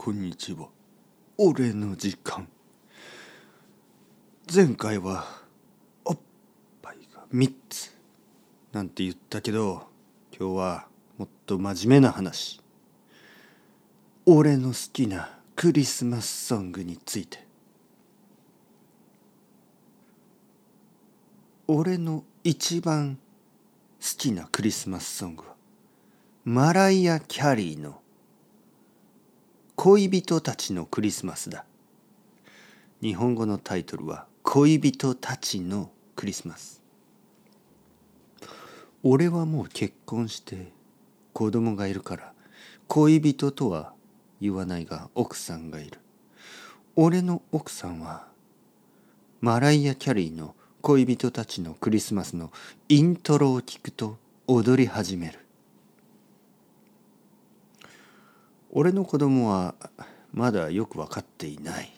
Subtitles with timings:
[0.00, 0.68] こんにちは。
[1.38, 2.46] 俺の時間。
[4.54, 5.26] 前回は
[6.04, 6.18] おっ
[6.80, 7.92] ぱいが3つ。
[8.70, 9.88] なんて言ったけど
[10.30, 10.86] 今日は
[11.18, 12.60] もっと真面目な話。
[14.24, 17.44] 俺の好きなクリスマスソングについて。
[21.66, 23.16] 俺の一番
[24.00, 25.56] 好きなクリスマスソングは
[26.44, 28.00] マライア・キャリーの
[29.80, 31.64] 「恋人たちのクリスマス」だ。
[33.00, 36.82] 日本語のタイトルは「恋人たちのクリスマス」
[39.04, 40.72] 俺はもう結婚して
[41.32, 42.34] 子供がいるから
[42.88, 43.94] 恋人とは
[44.40, 46.00] 言わないが奥さんがいる。
[46.96, 48.26] 俺の奥さんは
[49.40, 52.50] マライア・キャリーの恋人たちのクリスマスの
[52.88, 55.38] イントロを聞くと踊り始める。
[58.70, 59.74] 俺の子供は
[60.32, 61.92] まだよく分かっていない。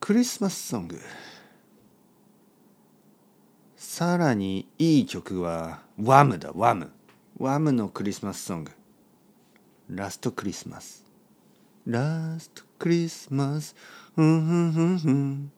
[0.00, 1.00] クリスマスソング。
[3.76, 6.90] さらにいい曲はワムだワム。
[7.38, 8.72] ワムのクリスマスソング。
[9.90, 11.04] ラストクリスマス。
[11.86, 13.74] ラストクリスマス。
[14.14, 15.52] ふんふんふんふん。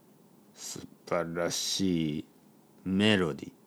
[0.55, 2.25] 素晴らしい
[2.85, 3.64] メロディー。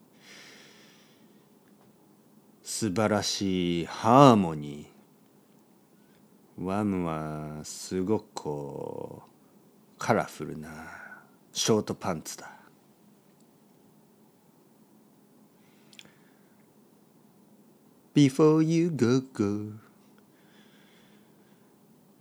[2.80, 6.64] 素晴らしいハーモニー。
[6.64, 9.30] ワムはすごくこう
[9.98, 10.70] カラフルな
[11.52, 12.52] ショートパンツだ。
[18.14, 19.72] Before you go go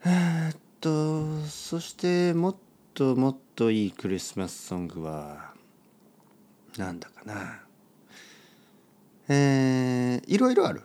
[0.07, 2.57] えっとそしてもっ
[2.95, 5.53] ともっといいクリスマスソングは
[6.79, 7.61] なんだかな。
[9.29, 9.76] えー、
[10.37, 10.83] いろいろある。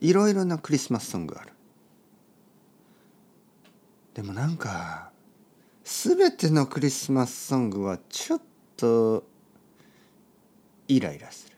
[0.00, 1.52] いろいろなクリスマスソングある。
[4.14, 5.10] でもなんか
[5.84, 8.42] 全てのクリスマスソングはちょっ
[8.78, 9.24] と
[10.88, 11.56] イライラする。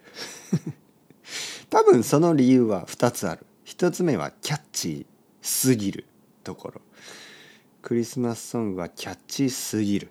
[1.71, 3.47] 多分その理由は2つある。
[3.65, 5.07] 1つ目はキャッチー
[5.41, 6.05] すぎる
[6.43, 6.81] ところ。
[7.81, 10.11] クリスマスソングはキャッチーすぎる。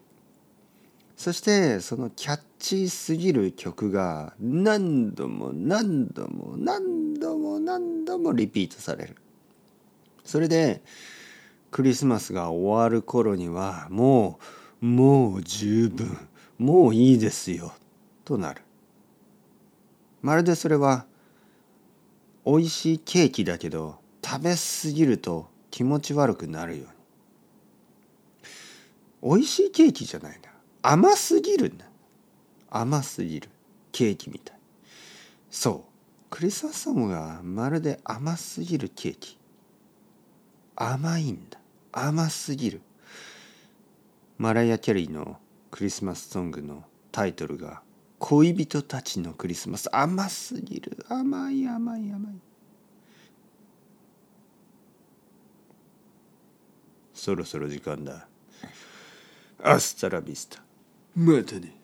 [1.20, 9.18] そしてそのキャッチーすぎる曲が何度も何度も何度も何度もリピートされる。
[10.24, 10.82] それで
[11.72, 14.40] クリスマスが終わる頃にはも
[14.82, 16.18] うもう十分
[16.58, 17.74] もういいですよ
[18.24, 18.62] となる。
[20.22, 21.06] まるでそれは
[22.46, 26.88] 美味しいケーキだけど食べ過ぎると気持ち悪くなるよう
[29.28, 29.36] に。
[29.36, 30.50] 美味しいケーキじゃないな。
[30.82, 31.86] 甘すぎるんだ。
[32.70, 33.50] 甘すぎる
[33.92, 34.58] ケーキみたい。
[35.50, 35.90] そう。
[36.30, 39.38] クリスマスソングがまるで甘すぎるケーキ。
[40.76, 41.60] 甘いんだ。
[41.92, 42.82] 甘すぎる。
[44.38, 45.38] マライア・キャリーの
[45.72, 47.82] クリスマスソングのタイトルが
[48.20, 51.06] 「恋人たちのクリスマス」甘すぎる。
[51.10, 52.34] 甘い甘い甘い。
[57.14, 58.28] そろそろ時間だ。
[59.62, 60.69] アスタラビスタ。
[61.20, 61.79] またね